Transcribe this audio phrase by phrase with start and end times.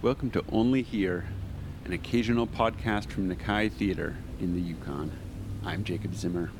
[0.00, 1.24] Welcome to Only Here,
[1.84, 5.10] an occasional podcast from Nakai Theater in the Yukon.
[5.64, 6.52] I'm Jacob Zimmer.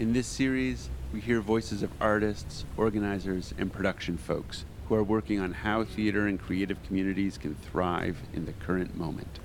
[0.00, 5.38] In this series, we hear voices of artists, organizers, and production folks who are working
[5.38, 9.38] on how theater and creative communities can thrive in the current moment.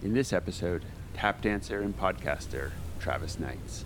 [0.00, 0.84] In this episode,
[1.14, 2.70] tap dancer and podcaster
[3.00, 3.84] Travis Knights.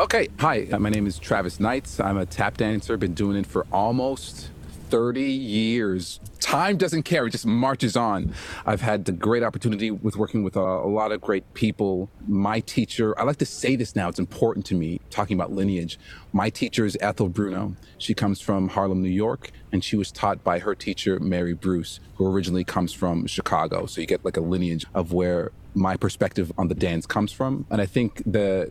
[0.00, 2.00] Okay, hi, my name is Travis Knights.
[2.00, 4.50] I'm a tap dancer, been doing it for almost
[4.88, 6.18] 30 years.
[6.40, 8.32] Time doesn't care, it just marches on.
[8.64, 12.08] I've had the great opportunity with working with a, a, lot of great people.
[12.26, 15.98] My teacher, I like to say this now, it's important to me, talking about lineage.
[16.32, 17.76] My teacher is Ethel Bruneau.
[17.98, 22.00] She comes from Harlem, New York, and she was taught by her teacher, Mary Bruce,
[22.16, 23.86] who originally comes from Chicago.
[23.86, 27.66] So you get like a lineage of where my perspective on the dance comes from.
[27.70, 28.70] And I think the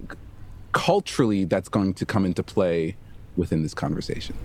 [0.71, 2.95] culturally that's going to come into play
[3.35, 4.35] within this conversation.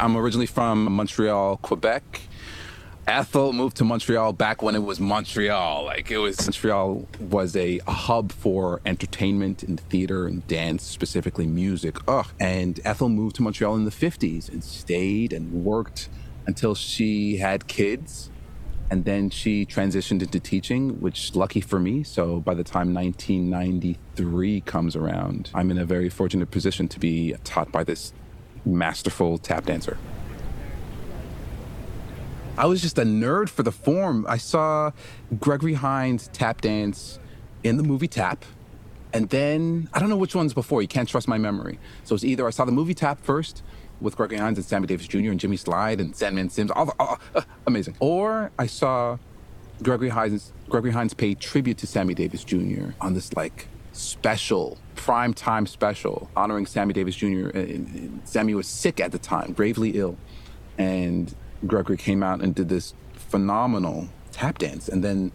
[0.00, 2.22] I'm originally from Montreal, Quebec.
[3.06, 5.84] Ethel moved to Montreal back when it was Montreal.
[5.84, 11.46] Like it was Montreal was a, a, hub for entertainment and theater and dance, specifically
[11.46, 11.98] music.
[12.08, 12.26] Ugh.
[12.40, 16.08] And Ethel moved to Montreal in the 50s and stayed and worked
[16.46, 18.30] until she had kids
[18.90, 22.02] and then she transitioned into teaching, which lucky for me.
[22.02, 27.36] So by the time 1993 comes around, I'm in a very fortunate position to be
[27.44, 28.12] taught by this
[28.64, 29.98] masterful tap dancer.
[32.56, 34.26] I was just a nerd for the form.
[34.28, 34.90] I saw
[35.38, 37.18] Gregory Hines tap dance
[37.62, 38.44] in the movie Tap.
[39.12, 40.82] And then I don't know which one's before.
[40.82, 41.78] You can't trust my memory.
[42.04, 43.62] So it's either I saw the movie Tap first,
[44.00, 45.30] with Gregory Hines and Sammy Davis Jr.
[45.30, 46.70] and Jimmy Slyde and Sandman Sims.
[46.70, 47.96] All, the, all uh, amazing.
[48.00, 49.18] Or I saw
[49.82, 52.90] Gregory Hines Gregory Hines pay tribute to Sammy Davis Jr.
[53.00, 57.48] on this like special prime time special honoring Sammy Davis Jr.
[57.48, 60.16] And uh, uh, Sammy was sick at the time, gravely ill,
[60.78, 61.34] and
[61.66, 65.32] Gregory came out and did this phenomenal tap dance, and then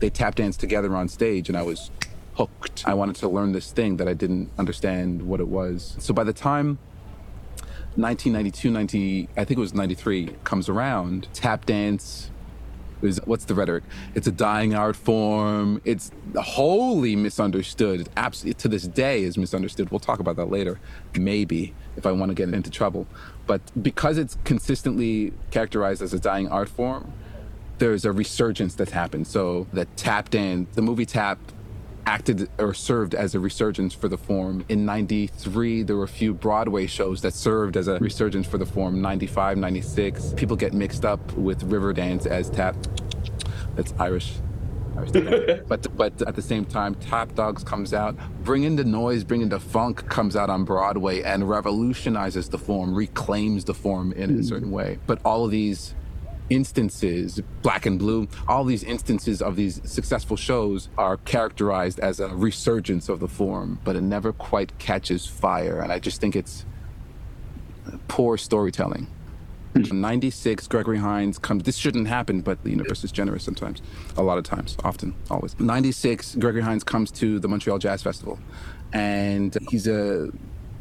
[0.00, 1.90] they tap danced together on stage, and I was
[2.34, 2.84] hooked.
[2.86, 5.96] I wanted to learn this thing that I didn't understand what it was.
[5.98, 6.78] So by the time
[7.96, 12.30] 1992, 90, I think it was 93, comes around, tap dance
[13.00, 13.84] what's the rhetoric?
[14.14, 15.80] It's a dying art form.
[15.84, 18.08] It's wholly misunderstood.
[18.16, 19.90] Absolutely to this day is misunderstood.
[19.90, 20.80] We'll talk about that later,
[21.16, 23.06] maybe if I want to get into trouble.
[23.46, 27.12] But because it's consistently characterized as a dying art form,
[27.78, 29.26] there's a resurgence that's happened.
[29.26, 31.38] So the tap dance, the movie Tap
[32.06, 34.64] acted or served as a resurgence for the form.
[34.68, 38.66] In 93, there were a few Broadway shows that served as a resurgence for the
[38.66, 39.00] form.
[39.00, 40.34] 95, 96.
[40.36, 42.76] People get mixed up with Riverdance as tap.
[43.76, 44.34] That's Irish.
[45.66, 49.58] but but at the same time, Tap Dogs comes out, bringing the noise, bringing the
[49.58, 54.42] funk comes out on Broadway and revolutionizes the form, reclaims the form in a hmm.
[54.42, 54.98] certain way.
[55.06, 55.94] But all of these
[56.50, 62.28] instances, black and blue, all these instances of these successful shows are characterized as a
[62.28, 65.80] resurgence of the form, but it never quite catches fire.
[65.80, 66.64] And I just think it's
[68.08, 69.08] poor storytelling.
[69.74, 70.00] Mm-hmm.
[70.00, 71.64] 96, Gregory Hines comes.
[71.64, 73.82] This shouldn't happen, but the universe is generous sometimes.
[74.16, 75.58] A lot of times, often, always.
[75.58, 78.38] 96, Gregory Hines comes to the Montreal Jazz Festival.
[78.92, 80.30] And he's a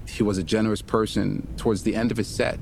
[0.05, 2.59] he was a generous person towards the end of his set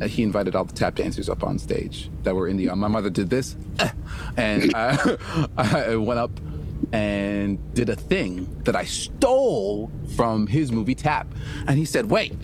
[0.00, 2.68] Uh, he invited all the tap dancers up on stage that were in the.
[2.68, 3.56] Uh, my mother did this,
[4.36, 4.96] and uh,
[5.34, 6.30] uh, I, I went up
[6.92, 11.26] and did a thing that I stole from his movie Tap,
[11.66, 12.34] and he said, "Wait."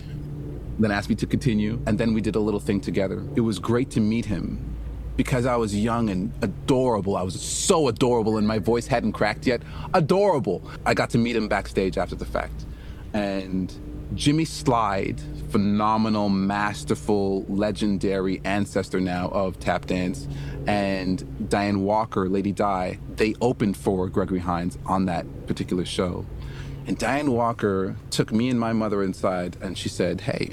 [0.77, 3.23] Then asked me to continue, and then we did a little thing together.
[3.37, 4.75] It was great to meet him
[5.15, 7.15] because I was young and adorable.
[7.15, 9.61] I was so adorable, and my voice hadn't cracked yet.
[9.93, 10.69] Adorable.
[10.85, 12.65] I got to meet him backstage after the fact,
[13.13, 13.73] and
[14.13, 15.21] Jimmy Slyde,
[15.55, 20.27] phenomenal, masterful, legendary ancestor now of tap dance,
[20.67, 26.25] and Dianne Walker, Lady Di, they opened for Gregory Hines on that particular show.
[26.87, 30.51] And Dianne Walker took me and my mother inside and she said, Hey,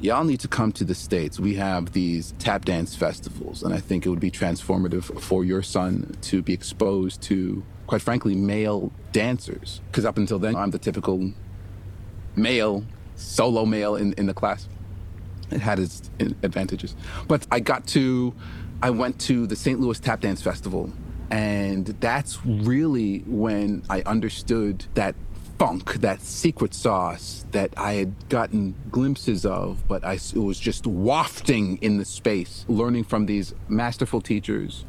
[0.00, 1.38] y'all need to come to the States.
[1.38, 5.62] We have these tap dance festivals, and I think it would be transformative for your
[5.62, 9.80] son to be exposed to, quite frankly, male dancers.
[9.92, 11.30] Because up until then, I'm the typical
[12.34, 12.84] male,
[13.22, 14.68] solo male in, in the class.
[15.50, 16.94] It had its advantages.
[17.28, 18.34] But I got to,
[18.82, 19.80] I went to the St.
[19.80, 20.90] Louis Tap Dance Festival.
[21.30, 25.14] And that's really when I understood that
[25.58, 30.86] funk, that secret sauce that I had gotten glimpses of, but I, it was just
[30.86, 34.84] wafting in the space, learning from these masterful teachers,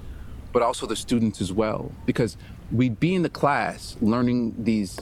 [0.51, 1.91] but also the students as well.
[2.05, 2.37] Because
[2.71, 4.99] we'd be in the class learning these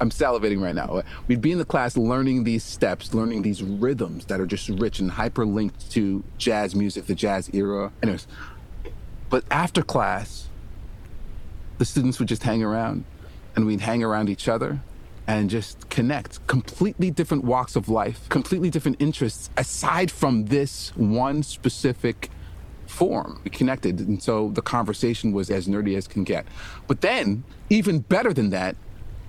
[0.00, 1.02] I'm salivating right now.
[1.28, 4.98] We'd be in the class learning these steps, learning these rhythms that are just rich
[4.98, 7.92] and hyperlinked to jazz music, the jazz era.
[8.02, 8.26] Anyways,
[9.28, 10.48] but after class,
[11.78, 13.04] the students would just hang around
[13.54, 14.80] and we'd hang around each other
[15.26, 16.46] and just connect.
[16.46, 22.30] Completely different walks of life, completely different interests, aside from this one specific
[22.86, 23.40] form.
[23.44, 24.00] We connected.
[24.00, 26.46] And so the conversation was as nerdy as can get.
[26.86, 28.76] But then, even better than that,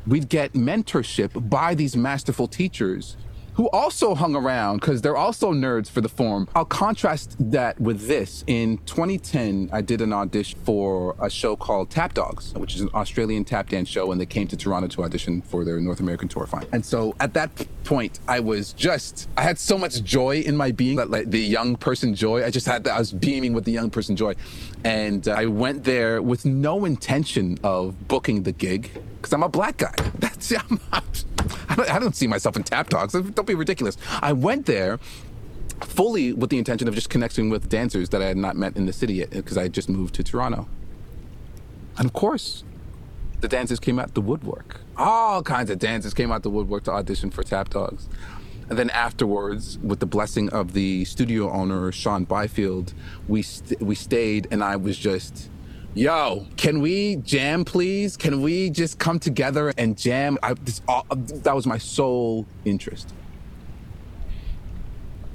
[0.07, 3.17] we'd get mentorship by these masterful teachers
[3.57, 6.47] who also hung around because they're also nerds for the form.
[6.53, 8.43] I'll contrast that with this.
[8.45, 12.89] In 2010, I did an audition for a show called Tap Dogs, which is an
[12.93, 16.27] Australian tap dance show, and they came to Toronto to audition for their North American
[16.27, 16.67] tour fine.
[16.71, 17.49] And so at that
[17.83, 21.39] point, I was just, I had so much joy in my being, that like the
[21.39, 22.45] young person joy.
[22.45, 24.35] I just had, I was beaming with the young person joy.
[24.83, 29.49] And uh, I went there with no intention of booking the gig because I'm a
[29.49, 29.95] black guy.
[30.19, 31.23] That's, I'm not,
[31.69, 33.13] I don't, I don't see myself in Tap Dogs.
[33.13, 33.97] Don't be ridiculous.
[34.21, 34.99] I went there
[35.81, 38.85] fully with the intention of just connecting with dancers that I had not met in
[38.85, 40.67] the city yet because I had just moved to Toronto.
[41.97, 42.63] And of course,
[43.41, 44.81] the dancers came out the woodwork.
[44.97, 48.09] All kinds of dancers came out the woodwork to audition for Tap Dogs.
[48.69, 52.93] And then afterwards, with the blessing of the studio owner, Sean Byfield,
[53.27, 55.49] we, st- we stayed and I was just
[55.97, 58.15] yo, can we jam, please?
[58.15, 60.37] Can we just come together and jam?
[60.43, 63.13] I, this, all, that was my sole interest.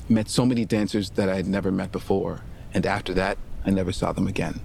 [0.08, 2.42] Met so many dancers that I had never met before.
[2.74, 4.60] And after that, I never saw them again.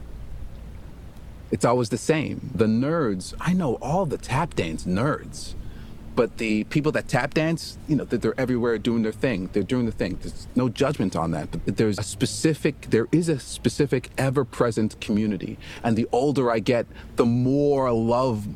[1.52, 2.52] It's always the same.
[2.54, 5.56] The nerds, I know all the tap dance nerds.
[6.18, 9.52] But the people that tap dance, you know, that they're everywhere doing their thing.
[9.54, 10.18] They're doing the thing.
[10.20, 11.52] There's no judgment on that.
[11.52, 15.60] But there's a specific, there is a specific ever present community.
[15.84, 16.88] And the older I get,
[17.18, 18.48] the more love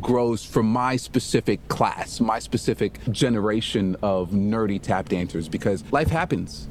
[0.00, 6.68] grows from my specific class, my specific generation of nerdy tap dancers, because life happens.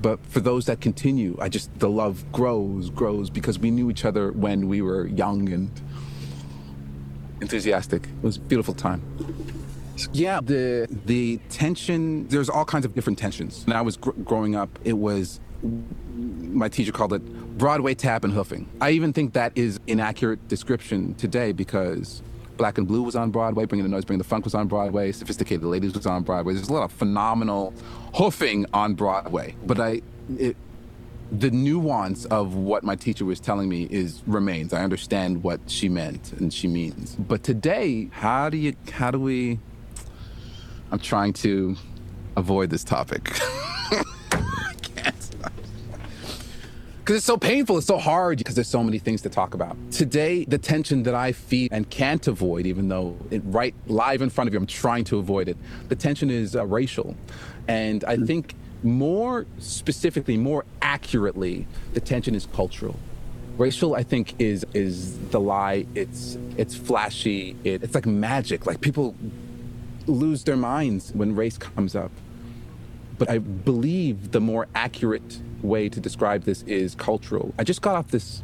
[0.00, 4.04] But for those that continue, I just, the love grows, grows because we knew each
[4.04, 5.68] other when we were young and
[7.42, 8.04] enthusiastic.
[8.04, 9.02] It was a beautiful time.
[10.12, 12.26] Yeah, the the tension.
[12.28, 13.66] There's all kinds of different tensions.
[13.66, 17.22] When I was gr- growing up, it was my teacher called it
[17.58, 18.68] Broadway tap and hoofing.
[18.80, 22.22] I even think that is inaccurate description today because
[22.56, 25.12] Black and Blue was on Broadway, Bringing the Noise, Bringing the Funk was on Broadway,
[25.12, 26.54] Sophisticated Ladies was on Broadway.
[26.54, 27.74] There's a lot of phenomenal
[28.14, 29.54] hoofing on Broadway.
[29.66, 30.02] But I,
[30.38, 30.56] it,
[31.32, 34.72] the nuance of what my teacher was telling me is remains.
[34.72, 37.16] I understand what she meant and she means.
[37.16, 39.58] But today, how do you how do we
[40.92, 41.74] I'm trying to
[42.36, 43.38] avoid this topic.
[47.02, 49.76] Because it's so painful, it's so hard because there's so many things to talk about.
[49.90, 54.30] Today, the tension that I feel and can't avoid, even though it right live in
[54.30, 55.56] front of you, I'm trying to avoid it.
[55.88, 57.16] The tension is uh, racial,
[57.66, 62.98] and I think more specifically, more accurately, the tension is cultural.
[63.58, 65.86] Racial, I think, is is the lie.
[65.94, 67.56] It's it's flashy.
[67.64, 68.66] It, it's like magic.
[68.66, 69.14] Like people
[70.06, 72.10] lose their minds when race comes up.
[73.18, 77.54] But I believe the more accurate way to describe this is cultural.
[77.58, 78.42] I just got off this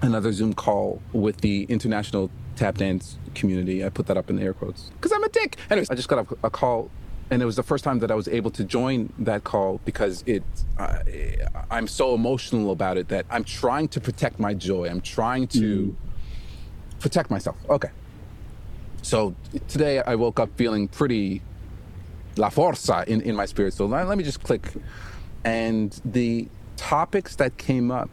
[0.00, 3.84] another Zoom call with the international tap dance community.
[3.84, 5.56] I put that up in the air quotes because I'm a dick.
[5.70, 6.90] Anyways, I just got a call
[7.30, 10.24] and it was the first time that I was able to join that call because
[10.26, 10.42] it
[10.78, 10.98] uh,
[11.70, 14.88] I'm so emotional about it that I'm trying to protect my joy.
[14.88, 15.94] I'm trying to mm.
[16.98, 17.56] protect myself.
[17.68, 17.90] Okay.
[19.02, 19.34] So
[19.68, 21.42] today I woke up feeling pretty
[22.36, 23.74] la forza in, in my spirit.
[23.74, 24.72] So let, let me just click.
[25.44, 28.10] And the topics that came up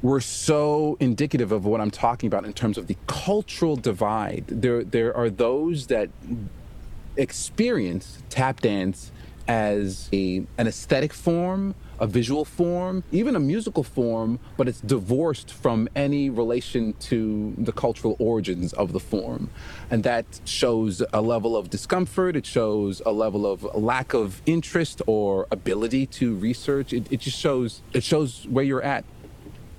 [0.00, 4.44] were so indicative of what I'm talking about in terms of the cultural divide.
[4.48, 6.08] There, there are those that
[7.16, 9.12] experience tap dance
[9.48, 15.52] as a, an aesthetic form, a visual form, even a musical form, but it's divorced
[15.52, 19.50] from any relation to the cultural origins of the form.
[19.90, 25.02] And that shows a level of discomfort, it shows a level of lack of interest
[25.06, 26.92] or ability to research.
[26.92, 29.04] It, it just shows it shows where you're at.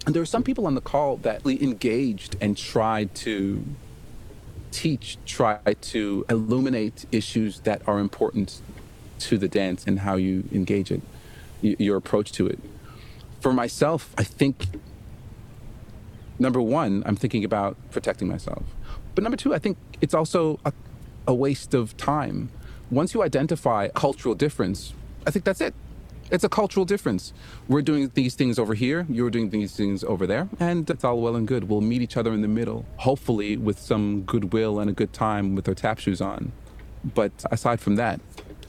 [0.06, 3.64] And there are some people on the call that really engaged and tried to
[4.74, 8.62] teach, try to illuminate issues that are important
[9.20, 11.02] to the dance and how you engage it,
[11.62, 12.60] your approach to it.
[13.40, 14.66] For myself, I think
[16.40, 18.64] number one, I'm thinking about protecting myself.
[19.16, 20.74] But number two, I think it's also a,
[21.28, 22.50] a waste of time.
[22.90, 24.94] Once you identify cultural difference,
[25.26, 25.74] I think that's it.
[26.32, 27.34] It's a cultural difference.
[27.68, 31.22] We're doing these things over here, you're doing these things over there, and it's all
[31.22, 31.70] well and good.
[31.70, 35.54] We'll meet each other in the middle, hopefully with some goodwill and a good time
[35.54, 36.52] with our tap shoes on.
[37.04, 38.20] But aside from that,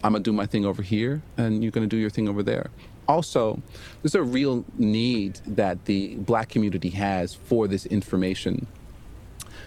[0.03, 2.71] I'm gonna do my thing over here, and you're gonna do your thing over there.
[3.09, 3.63] Also,
[4.03, 8.67] there's a real need that the black community has for this information.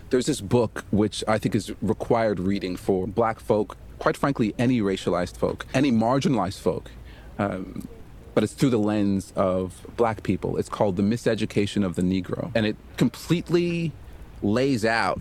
[0.09, 4.81] There's this book which I think is required reading for black folk, quite frankly, any
[4.81, 6.91] racialized folk, any marginalized folk.
[7.39, 7.87] Um,
[8.33, 10.57] but it's through the lens of black people.
[10.57, 12.51] It's called The Miseducation of the Negro.
[12.53, 13.91] And it completely
[14.43, 15.19] lays out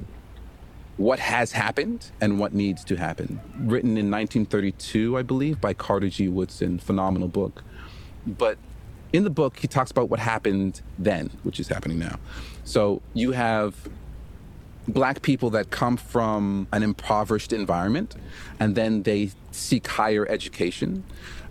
[0.99, 3.40] what has happened and what needs to happen.
[3.58, 6.28] Written in 1932, I believe, by Carter G.
[6.28, 6.78] Woodson.
[6.78, 7.62] Phenomenal book.
[8.26, 8.58] But
[9.12, 12.18] in the book, he talks about what happened then, which is happening now.
[12.64, 13.88] So you have
[14.88, 18.14] black people that come from an impoverished environment
[18.61, 21.04] and then they seek higher education.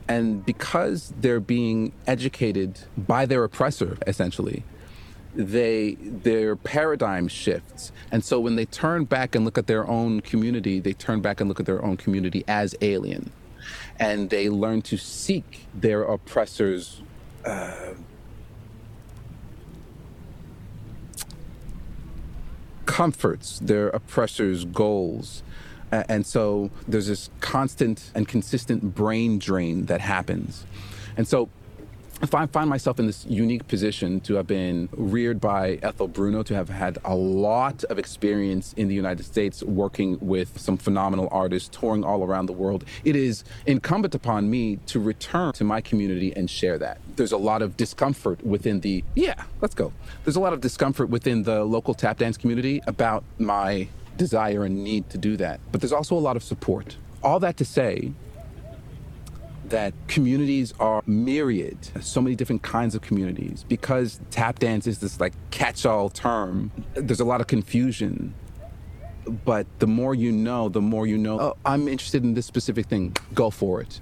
[0.07, 4.63] And because they're being educated by their oppressor, essentially,
[5.35, 7.91] they their paradigm shifts.
[8.11, 11.41] And so when they turn back and look at their own community they turn back
[11.41, 13.31] and look at their own community as alien.
[13.99, 17.01] And they learn to seek their oppressors
[17.43, 17.93] uh,
[22.85, 25.43] comforts their oppressors goals
[25.91, 30.65] and so there's this constant and consistent brain drain that happens
[31.17, 31.49] and so
[32.21, 36.43] if I find myself in this unique position to have been reared by Ethel Bruneau,
[36.43, 41.27] to have had a lot of experience in the United States working with some phenomenal
[41.31, 45.81] artists touring all around the world, it is incumbent upon me to return to my
[45.81, 46.99] community and share that.
[47.17, 49.91] There's a lot of discomfort within the, yeah, let's go.
[50.23, 54.83] There's a lot of discomfort within the local tap dance community about my desire and
[54.83, 55.59] need to do that.
[55.71, 56.97] But there's also a lot of support.
[57.23, 58.13] All that to say,
[59.69, 63.65] that communities are myriad, so many different kinds of communities.
[63.67, 68.33] Because tap dance is this like catch all term, there's a lot of confusion.
[69.43, 72.85] But the more you know, the more you know, oh, I'm interested in this specific
[72.85, 73.99] thing, go for it.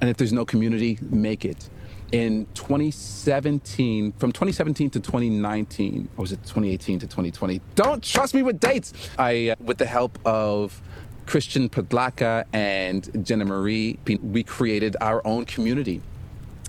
[0.00, 1.68] And if there's no community, make it.
[2.12, 7.60] In 2017, from 2017 to 2019, or was it 2018 to 2020?
[7.76, 8.92] Don't trust me with dates.
[9.16, 10.82] I, uh, with the help of
[11.26, 16.02] Christian Padlaka and Jenna Marie, we created our own community.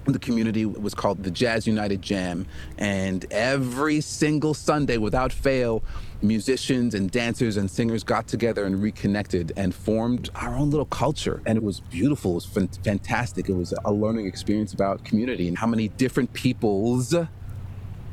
[0.06, 2.48] The community was called the Jazz United Jam.
[2.78, 5.84] And every single Sunday, without fail,
[6.24, 11.42] musicians and dancers and singers got together and reconnected and formed our own little culture.
[11.46, 12.32] And it was beautiful.
[12.32, 13.48] It was fantastic.
[13.48, 17.16] It was a learning experience about community and how many different peoples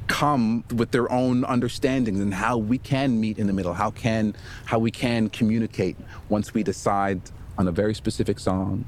[0.08, 4.34] come with their own understandings and how we can meet in the middle, how can
[4.64, 5.96] how we can communicate
[6.28, 7.20] once we decide
[7.58, 8.84] on a very specific song,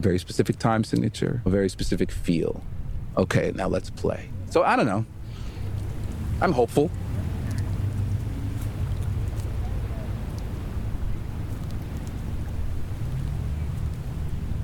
[0.00, 2.62] very specific time signature, a very specific feel.
[3.16, 4.30] Okay, now let's play.
[4.50, 5.04] So I don't know.
[6.40, 6.90] I'm hopeful.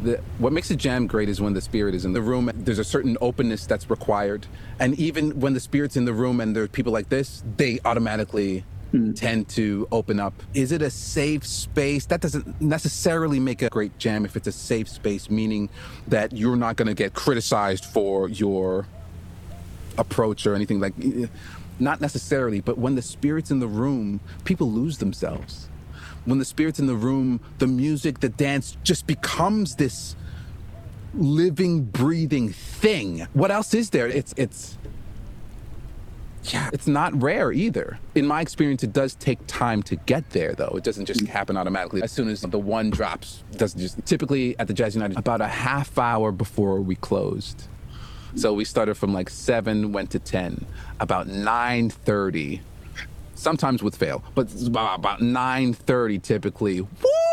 [0.04, 2.50] the, what makes a jam great is when the spirit is in the room.
[2.54, 4.46] There's a certain openness that's required,
[4.78, 8.64] and even when the spirit's in the room and there's people like this, they automatically
[8.94, 9.16] mm.
[9.16, 10.34] tend to open up.
[10.54, 12.06] Is it a safe space?
[12.06, 15.68] That doesn't necessarily make a great jam if it's a safe space, meaning
[16.08, 18.86] that you're not going to get criticized for your
[19.98, 20.94] approach or anything like.
[21.80, 25.68] Not necessarily, but when the spirit's in the room, people lose themselves
[26.24, 30.16] when the spirit's in the room, the music, the dance just becomes this
[31.14, 33.26] living, breathing thing.
[33.32, 34.08] What else is there?
[34.08, 34.78] It's it's
[36.52, 37.98] yeah, it's not rare either.
[38.14, 40.74] In my experience, it does take time to get there, though.
[40.76, 41.28] It doesn't just mm.
[41.28, 42.02] happen automatically.
[42.02, 45.48] As soon as the one drops, doesn't just typically at the Jazz United about a
[45.48, 47.68] half hour before we closed.
[48.36, 50.66] So we started from like seven, went to ten.
[51.00, 52.62] About nine thirty,
[53.34, 56.80] sometimes with fail, but about 9:30 typically.
[56.80, 57.23] Woo!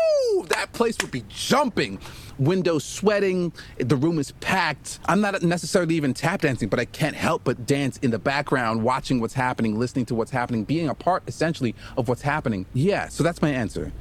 [0.48, 1.98] That place would be jumping.
[2.38, 4.98] Windows sweating, the room is packed.
[5.06, 8.82] I'm not necessarily even tap dancing, but I can't help but dance in the background,
[8.82, 12.66] watching what's happening, listening to what's happening, being a part essentially of what's happening.
[12.74, 13.92] Yeah, so that's my answer.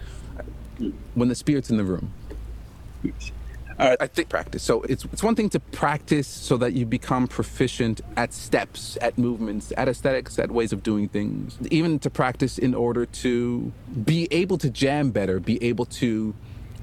[1.14, 2.14] When the spirit's in the room.
[3.82, 4.62] I think practice.
[4.64, 9.18] So it's it's one thing to practice so that you become proficient at steps, at
[9.18, 11.58] movements, at aesthetics, at ways of doing things.
[11.72, 13.72] Even to practice in order to
[14.06, 16.34] be able to jam better, be able to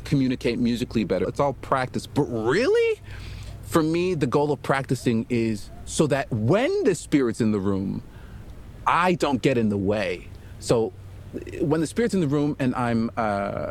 [0.05, 1.29] communicate musically better.
[1.29, 2.07] It's all practice.
[2.07, 3.01] But really,
[3.63, 8.03] for me, the goal of practicing is so that when the spirit's in the room,
[8.87, 10.29] I don't get in the way.
[10.59, 10.93] So
[11.61, 13.71] when the spirit's in the room and I'm uh,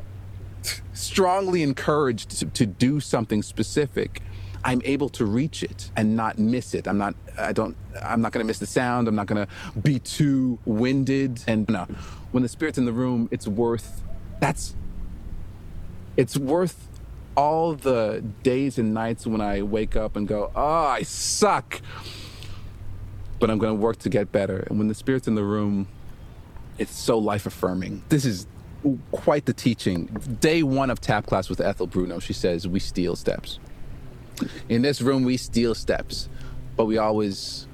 [0.93, 4.21] strongly encouraged to, to do something specific,
[4.63, 6.88] I'm able to reach it and not miss it.
[6.88, 9.07] I'm not, I don't, I'm not gonna miss the sound.
[9.07, 9.47] I'm not gonna
[9.81, 11.43] be too winded.
[11.47, 11.88] And no,
[12.31, 14.01] when the spirit's in the room, it's worth,
[14.39, 14.75] that's,
[16.17, 16.88] it's worth
[17.36, 21.81] all the days and nights when I wake up and go, oh, I suck.
[23.39, 24.65] But I'm gonna work to get better.
[24.69, 25.88] And when the spirit's in the room,
[26.77, 28.03] it's so life affirming.
[28.09, 28.47] This is
[29.12, 30.05] quite the teaching.
[30.39, 33.60] Day one of tap class with Ethel Bruneau, she says, We steal steps.
[34.69, 36.29] In this room, we steal steps,
[36.75, 37.67] but we always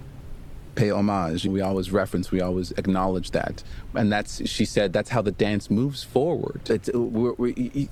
[0.76, 1.46] pay homage.
[1.46, 3.64] We always reference, we always acknowledge that.
[3.94, 6.70] And that's, she said, that's how the dance moves forward.
[6.70, 7.90] It, we're, we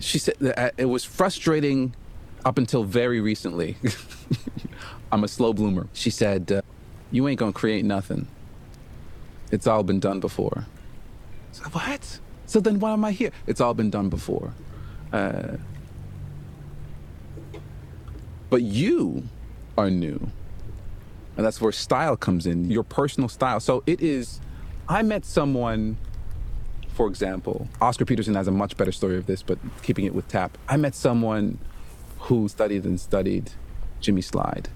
[0.00, 1.94] she said uh, it was frustrating
[2.44, 3.76] up until very recently.
[5.12, 5.88] I'm a slow bloomer.
[5.92, 6.62] She said, uh,
[7.10, 8.26] You ain't gonna create nothing.
[9.50, 10.66] It's all been done before.
[11.52, 12.20] So, what?
[12.52, 13.30] So then why am I here?
[13.46, 14.52] It's all been done before.
[15.10, 15.56] Uh,
[18.50, 19.22] but you
[19.78, 20.30] are new.
[21.38, 23.58] And that's where style comes in, your personal style.
[23.58, 24.38] So it is,
[24.86, 25.96] I met someone,
[26.88, 30.28] for example, Oscar Peterson has a much better story of this, but keeping it with
[30.28, 30.58] tap.
[30.68, 31.56] I met someone
[32.18, 33.50] who studied and studied
[34.00, 34.66] Jimmy Slyde,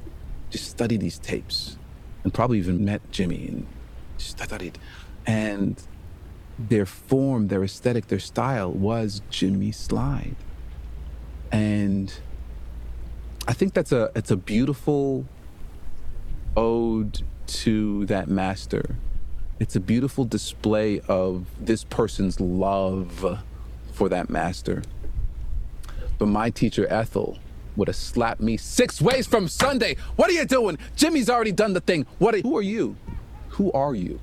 [0.48, 1.76] just studied these tapes,
[2.24, 3.66] and probably even met Jimmy and
[4.16, 4.78] just studied.
[5.26, 5.78] And
[6.58, 10.36] their form, their aesthetic, their style was Jimmy Slyde.
[11.52, 12.12] And
[13.46, 15.26] I think that's a it's a beautiful
[16.56, 18.96] ode to that master.
[19.58, 23.40] It's a beautiful display of this person's love
[23.92, 24.82] for that master.
[26.18, 27.38] But my teacher Ethel
[27.76, 29.96] would have slapped me six ways from Sunday.
[30.16, 30.78] What are you doing?
[30.96, 32.06] Jimmy's already done the thing.
[32.18, 32.96] What are, who are you?
[33.50, 34.18] Who are you?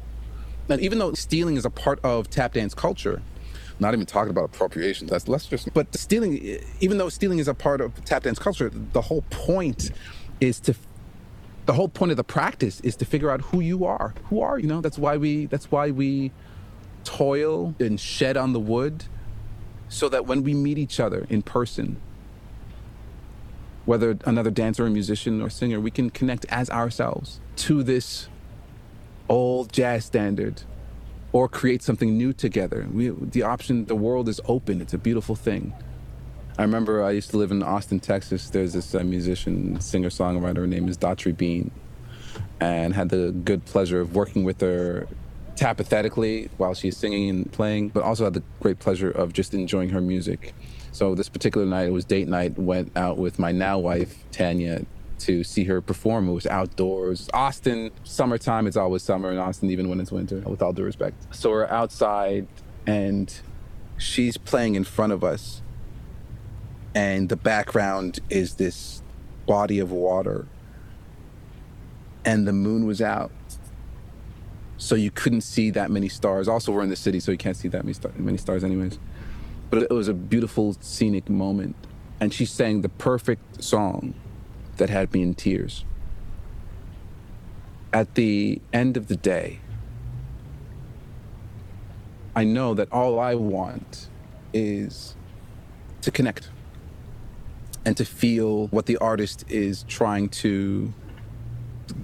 [0.70, 3.22] And even though stealing is a part of tap dance culture,
[3.80, 7.54] not even talking about appropriation, that's let's just, but stealing, even though stealing is a
[7.54, 9.92] part of tap dance culture, the whole point
[10.40, 10.76] is to,
[11.66, 14.14] the whole point of the practice is to figure out who you are.
[14.26, 14.68] Who are you?
[14.68, 16.32] know, that's why we, that's why we
[17.04, 19.06] toil and shed on the wood
[19.90, 22.02] so that when we meet each other in person,
[23.86, 28.28] whether another dancer or musician or singer, we can connect as ourselves to this
[29.34, 30.62] old jazz standard
[31.32, 32.88] or create something new together.
[32.94, 34.80] We, the option, the world is open.
[34.80, 35.74] It's a beautiful thing.
[36.60, 38.52] I remember I used to live in Austin, Texas.
[38.52, 40.58] There's this uh, musician, singer, songwriter.
[40.58, 41.72] Her name is Datri Bean,
[42.60, 45.08] and had the good pleasure of working with her
[45.56, 49.90] tapathetically while she's singing and playing, but also had the great pleasure of just enjoying
[49.90, 50.54] her music.
[50.92, 52.60] So this particular night, it was date night.
[52.60, 54.86] Went out with my now wife Tanya
[55.20, 56.28] to see her perform.
[56.28, 57.30] It was outdoors.
[57.34, 61.36] Austin, summertime, it's always summer in Austin, even when it's winter, with all due respect.
[61.36, 62.48] So we're outside
[62.86, 63.34] and
[63.98, 65.62] she's playing in front of us.
[66.96, 69.02] And the background is this
[69.46, 70.48] body of water.
[72.26, 73.32] And the moon was out.
[74.78, 76.48] So you couldn't see that many stars.
[76.48, 79.00] Also, we're in the city, so you can't see that many, star- many stars, anyways.
[79.70, 81.76] But it was a beautiful, scenic moment.
[82.20, 84.14] And she sang the perfect song
[84.78, 85.86] that had me in tears.
[87.92, 89.60] At the end of the day,
[92.36, 94.08] I know that all I want
[94.54, 95.16] is
[96.02, 96.50] to connect
[97.86, 100.94] and to feel what the artist is trying to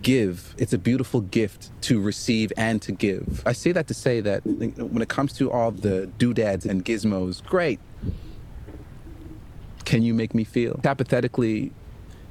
[0.01, 0.53] give.
[0.57, 3.41] It's a beautiful gift to receive and to give.
[3.45, 7.43] I say that to say that when it comes to all the doodads and gizmos,
[7.43, 7.79] great.
[9.85, 10.79] Can you make me feel?
[10.83, 11.71] Apathetically,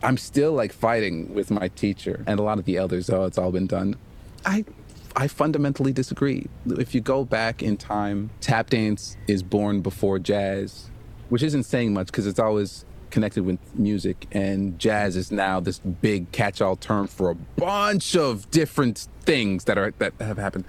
[0.03, 3.11] I'm still like fighting with my teacher and a lot of the elders.
[3.11, 3.97] Oh, it's all been done.
[4.45, 4.65] I
[5.17, 6.47] I fundamentally disagree.
[6.67, 10.91] If you go back in time, tap dance is born before jazz,
[11.29, 15.79] which isn't saying much because it's always connected with music and jazz is now this
[15.79, 20.65] big catch-all term for a bunch of different things that are that have happened.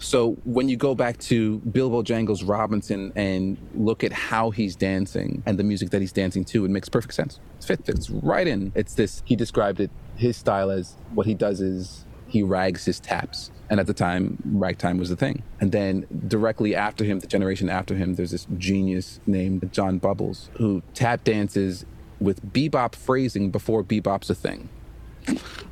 [0.00, 5.42] So when you go back to Bill Bojangles Robinson and look at how he's dancing
[5.44, 7.40] and the music that he's dancing to, it makes perfect sense.
[7.58, 8.72] It fits, it's right in.
[8.74, 13.00] It's this, he described it, his style as what he does is he rags his
[13.00, 13.50] taps.
[13.70, 15.42] And at the time, ragtime was the thing.
[15.60, 20.48] And then directly after him, the generation after him, there's this genius named John Bubbles
[20.54, 21.84] who tap dances
[22.20, 24.68] with bebop phrasing before bebop's a thing.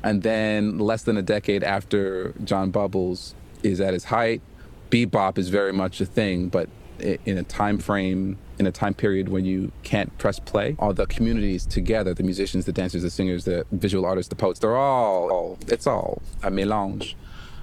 [0.03, 4.41] And then less than a decade after John Bubbles, is at its height.
[4.89, 9.29] Bebop is very much a thing, but in a time frame, in a time period
[9.29, 13.45] when you can't press play, all the communities together, the musicians, the dancers, the singers,
[13.45, 17.15] the visual artists, the poets, they're all, all it's all a mélange.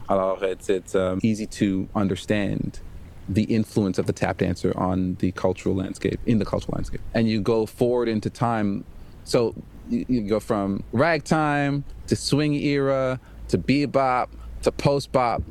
[0.08, 2.80] Alors, it's, it's um, easy to understand
[3.28, 7.00] the influence of the tap dancer on the cultural landscape, in the cultural landscape.
[7.14, 8.84] And you go forward into time.
[9.24, 9.54] So
[9.88, 14.28] you, you go from ragtime to swing era to bebop
[14.62, 15.42] to post bop.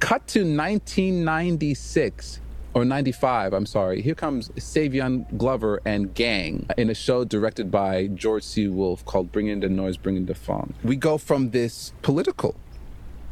[0.00, 2.40] Cut to 1996
[2.72, 4.00] or 95, I'm sorry.
[4.00, 8.66] Here comes Savion Glover and Gang in a show directed by George C.
[8.66, 10.74] Wolfe called Bring In the Noise, Bring In the Funk.
[10.82, 12.56] We go from this political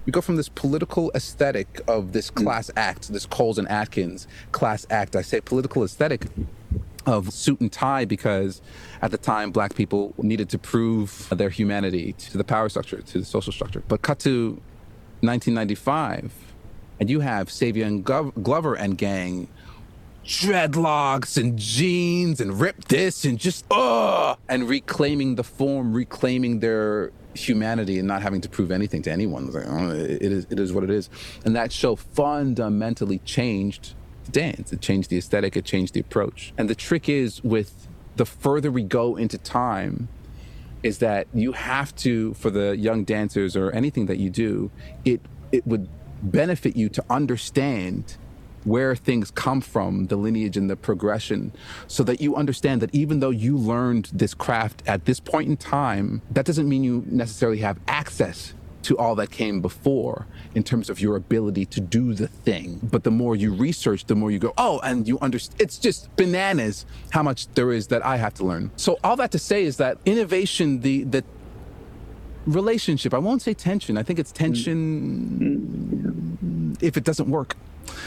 [0.04, 4.86] we go from this political aesthetic of this class act, this Coles and Atkins class
[4.88, 5.14] act.
[5.14, 6.26] I say political aesthetic
[7.04, 8.62] of suit and tie because
[9.02, 13.18] at the time black people needed to prove their humanity to the power structure, to
[13.18, 13.82] the social structure.
[13.86, 14.52] But cut to
[15.20, 16.47] 1995,
[17.00, 19.48] and you have Savion Glover and gang
[20.24, 27.10] dreadlocks and jeans and rip this and just uh and reclaiming the form, reclaiming their
[27.34, 29.50] humanity and not having to prove anything to anyone.
[29.50, 31.08] Like, oh, it is it is what it is.
[31.46, 33.94] And that show fundamentally changed
[34.26, 34.72] the dance.
[34.72, 36.52] It changed the aesthetic, it changed the approach.
[36.58, 40.08] And the trick is with the further we go into time,
[40.82, 44.70] is that you have to, for the young dancers or anything that you do,
[45.04, 45.88] it it would
[46.22, 48.16] benefit you to understand
[48.64, 51.52] where things come from, the lineage and the progression,
[51.86, 55.56] so that you understand that even though you learned this craft at this point in
[55.56, 60.88] time, that doesn't mean you necessarily have access to all that came before in terms
[60.88, 62.80] of your ability to do the thing.
[62.82, 65.60] But the more you research, the more you go, oh, and you understand.
[65.60, 68.70] It's just bananas how much there is that I have to learn.
[68.76, 71.24] So all that to say is that innovation, the the
[72.48, 73.96] relationship, I won't say tension.
[73.98, 74.76] I think it's tension
[76.80, 77.56] if it doesn't work.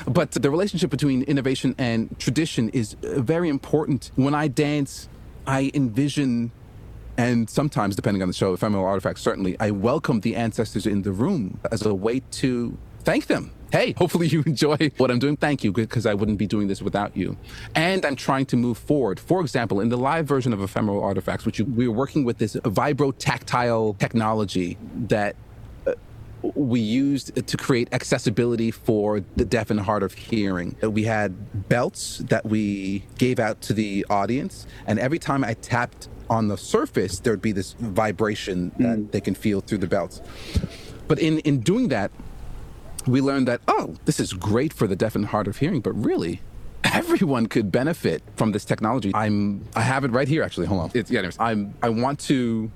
[0.06, 4.12] But the relationship between innovation and tradition is very important.
[4.16, 5.08] When I dance,
[5.48, 6.52] I envision
[7.18, 11.12] and sometimes, depending on the show, ephemeral artifacts, certainly, I welcome the ancestors in the
[11.12, 13.52] room as a way to thank them.
[13.72, 15.38] Hey, hopefully you enjoy what I'm doing.
[15.38, 17.38] Thank you, because I wouldn't be doing this without you.
[17.74, 19.20] And I'm trying to move forward.
[19.20, 22.56] For example, in the live version of Ephemeral Artifacts, which we are working with this
[22.56, 25.36] vibro tactile technology that
[25.88, 25.94] uh,
[26.56, 30.76] we used to create accessibility for the deaf and hard of hearing.
[30.82, 36.10] We had belts that we gave out to the audience, and every time I tapped
[36.30, 39.12] on the surface, there'd be this vibration that mm.
[39.12, 40.22] they can feel through the belts.
[41.08, 42.10] But in, in doing that,
[43.08, 45.94] we learned that, oh, this is great for the deaf and hard of hearing, but
[45.94, 46.42] really,
[46.84, 49.12] everyone could benefit from this technology.
[49.14, 50.68] I'm, I have it right here, actually.
[50.68, 50.92] Hold on.
[50.94, 52.72] It's, yeah, anyways, I'm, I want to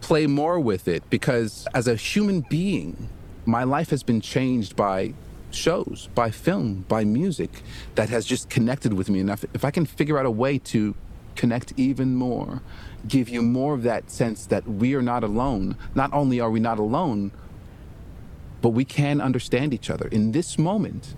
[0.00, 3.08] play more with it because as a human being,
[3.44, 5.14] my life has been changed by
[5.50, 7.62] shows, by film, by music
[7.94, 9.44] that has just connected with me enough.
[9.54, 10.94] If I can figure out a way to
[11.34, 12.62] connect even more,
[13.06, 15.76] give you more of that sense that we are not alone.
[15.94, 17.30] Not only are we not alone,
[18.62, 21.14] but we can understand each other in this moment.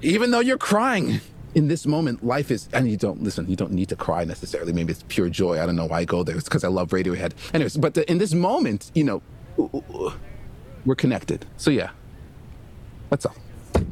[0.00, 1.20] Even though you're crying,
[1.54, 4.72] in this moment, life is, and you don't listen, you don't need to cry necessarily.
[4.72, 5.62] Maybe it's pure joy.
[5.62, 6.36] I don't know why I go there.
[6.36, 7.32] It's because I love Radiohead.
[7.52, 9.22] Anyways, but the, in this moment, you know,
[10.84, 11.44] we're connected.
[11.56, 11.90] So yeah,
[13.10, 13.36] that's all.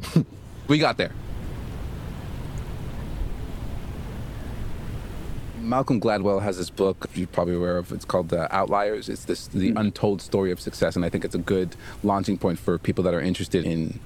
[0.67, 1.11] we got there.
[5.61, 7.91] Malcolm Gladwell has this book you're probably aware of.
[7.91, 9.09] It's called uh, Outliers.
[9.09, 9.77] It's this the mm-hmm.
[9.77, 13.13] untold story of success, and I think it's a good launching point for people that
[13.13, 13.99] are interested in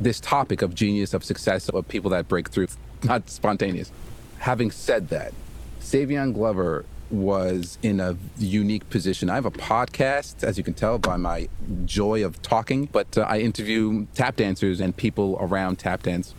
[0.00, 2.68] this topic of genius, of success, of people that break through,
[3.04, 3.92] not spontaneous.
[4.38, 5.32] Having said that,
[5.80, 9.28] Savion Glover was in a unique position.
[9.28, 11.48] I have a podcast, as you can tell by my
[11.84, 16.34] joy of talking, but uh, I interview tap dancers and people around tap dance.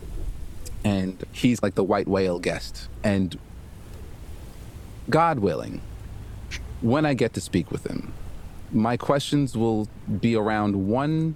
[0.84, 2.88] And he's like the white whale guest.
[3.04, 3.38] And
[5.10, 5.80] God willing,
[6.80, 8.12] when I get to speak with him,
[8.70, 9.88] my questions will
[10.20, 11.34] be around one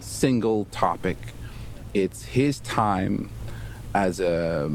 [0.00, 1.16] single topic.
[1.94, 3.30] It's his time
[3.94, 4.70] as a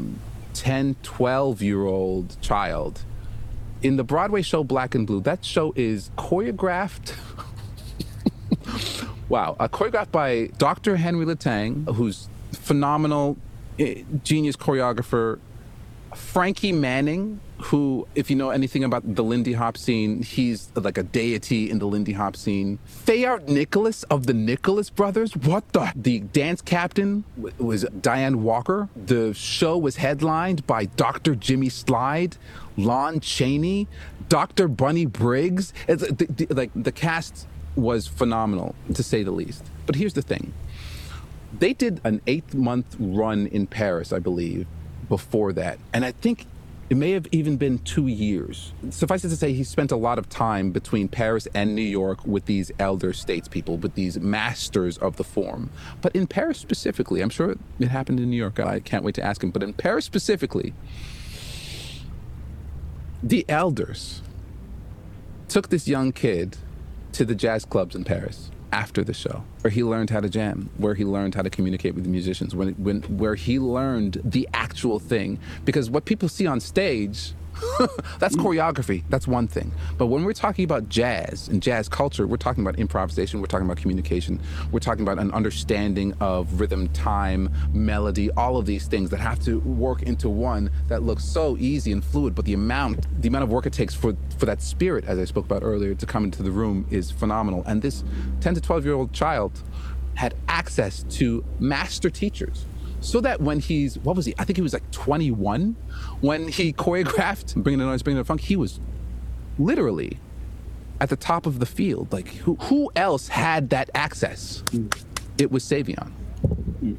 [0.54, 3.02] 10, 12 year old child.
[3.82, 7.14] In the Broadway show Black and Blue, that show is choreographed.
[9.28, 10.96] wow, uh, choreographed by Dr.
[10.96, 13.36] Henry LeTang, who's phenomenal,
[13.78, 15.38] eh, genius choreographer.
[16.14, 21.02] Frankie Manning, who, if you know anything about the Lindy Hop scene, he's like a
[21.02, 22.78] deity in the Lindy Hop scene.
[22.88, 25.36] Fayard Nicholas of the Nicholas Brothers.
[25.36, 25.92] What the?
[25.96, 27.24] The dance captain
[27.58, 28.88] was Dianne Walker.
[28.96, 31.34] The show was headlined by Dr.
[31.34, 32.36] Jimmy Slyde,
[32.76, 33.88] Lon Chaney,
[34.28, 34.68] Dr.
[34.68, 35.72] Bunny Briggs.
[35.88, 39.64] It's, the, the, like the cast was phenomenal, to say the least.
[39.86, 40.52] But here's the thing.
[41.58, 44.66] They did an eight month run in Paris, I believe,
[45.08, 45.78] before that.
[45.92, 46.46] And I think
[46.90, 48.72] it may have even been two years.
[48.90, 52.26] Suffice it to say, he spent a lot of time between Paris and New York
[52.26, 55.68] with these elder statespeople, with these masters of the form.
[56.00, 58.58] But in Paris specifically, I'm sure it happened in New York.
[58.58, 59.50] I can't wait to ask him.
[59.50, 60.72] But in Paris specifically,
[63.22, 64.22] the elders
[65.48, 66.56] took this young kid
[67.12, 70.70] to the jazz clubs in Paris after the show, where he learned how to jam,
[70.76, 74.48] where he learned how to communicate with the musicians, when, when, where he learned the
[74.52, 75.38] actual thing.
[75.64, 77.32] Because what people see on stage
[78.18, 79.02] that's choreography.
[79.08, 79.72] That's one thing.
[79.96, 83.66] But when we're talking about jazz and jazz culture, we're talking about improvisation, we're talking
[83.66, 84.40] about communication,
[84.72, 89.38] we're talking about an understanding of rhythm, time, melody, all of these things that have
[89.40, 92.34] to work into one that looks so easy and fluid.
[92.34, 95.24] But the amount, the amount of work it takes for, for that spirit, as I
[95.24, 97.62] spoke about earlier, to come into the room is phenomenal.
[97.66, 98.04] And this
[98.40, 99.62] 10 to 12 year old child
[100.14, 102.66] had access to master teachers
[103.00, 104.34] so that when he's what was he?
[104.38, 105.76] I think he was like 21
[106.20, 108.80] when he choreographed "Bringing the Noise, Bringing the Funk." He was
[109.58, 110.18] literally
[111.00, 112.12] at the top of the field.
[112.12, 114.62] Like who who else had that access?
[114.66, 114.92] Mm.
[115.38, 116.10] It was Savion.
[116.82, 116.96] Mm.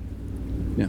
[0.78, 0.88] Yeah.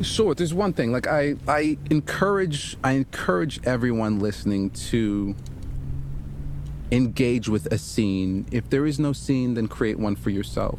[0.00, 0.34] Sure.
[0.34, 0.92] There's one thing.
[0.92, 5.34] Like I, I encourage, I encourage everyone listening to
[6.90, 8.46] engage with a scene.
[8.50, 10.78] If there is no scene, then create one for yourself.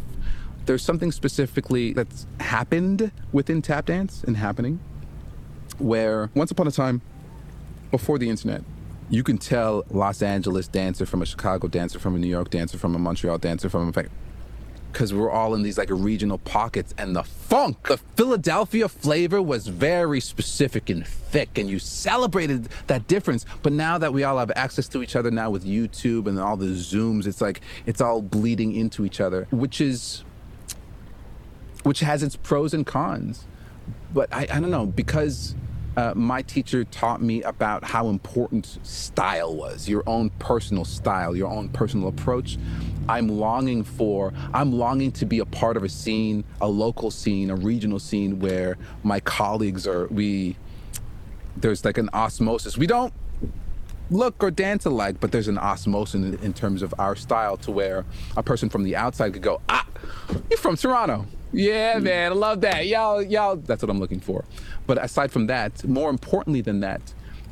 [0.66, 4.80] There's something specifically that's happened within tap dance and happening
[5.80, 7.02] where once upon a time,
[7.92, 8.64] before the internet,
[9.10, 12.78] you can tell Los Angeles dancer from a Chicago dancer, from a New York dancer,
[12.78, 14.04] from a Montreal dancer, from a
[14.92, 19.68] because we're all in these like regional pockets and the funk the philadelphia flavor was
[19.68, 24.52] very specific and thick and you celebrated that difference but now that we all have
[24.56, 28.22] access to each other now with youtube and all the zooms it's like it's all
[28.22, 30.24] bleeding into each other which is
[31.84, 33.46] which has its pros and cons
[34.14, 35.56] but i, I don't know because
[35.98, 41.50] uh, my teacher taught me about how important style was your own personal style, your
[41.50, 42.58] own personal approach.
[43.10, 47.50] I'm longing for, I'm longing to be a part of a scene, a local scene,
[47.50, 50.58] a regional scene where my colleagues are, we,
[51.58, 52.78] there's like an osmosis.
[52.78, 53.12] We don't
[54.12, 57.72] look or dance alike, but there's an osmosis in, in, terms of our style to
[57.72, 58.06] where
[58.38, 59.88] a person from the outside could go, ah,
[60.48, 61.26] you're from Toronto.
[61.52, 62.86] Yeah, man, I love that.
[62.86, 64.46] Y'all, y'all, that's what I'm looking for.
[64.86, 67.02] But aside from that, more importantly than that,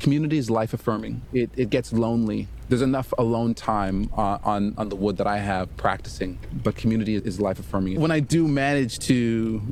[0.00, 1.22] community is life affirming.
[1.32, 2.48] It, it gets lonely.
[2.68, 7.16] There's enough alone time uh, on, on the wood that I have practicing, but community
[7.16, 8.00] is life affirming.
[8.00, 9.62] When I do manage to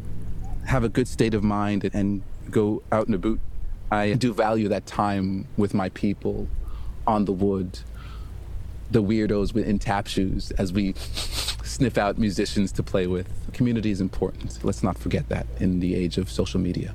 [0.67, 3.41] have a good state of mind and go out in a boot,
[3.91, 6.49] I do value that time with my people
[7.07, 7.81] on the wood,
[8.91, 13.29] the weirdos in tap shoes as we sniff out musicians to play with.
[13.53, 14.65] Community is important.
[14.65, 16.95] Let's not forget that in the age of social media.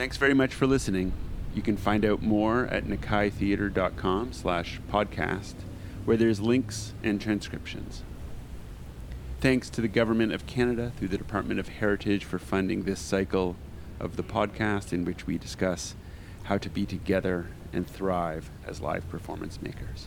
[0.00, 1.12] Thanks very much for listening.
[1.54, 5.52] You can find out more at nakaitheater.com slash podcast,
[6.06, 8.02] where there's links and transcriptions.
[9.42, 13.56] Thanks to the Government of Canada through the Department of Heritage for funding this cycle
[14.00, 15.94] of the podcast in which we discuss
[16.44, 20.06] how to be together and thrive as live performance makers.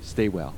[0.00, 0.56] Stay well.